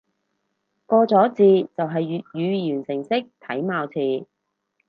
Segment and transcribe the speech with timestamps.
[0.87, 1.43] 個咗字
[1.77, 4.25] 就係粵語完成式體貌詞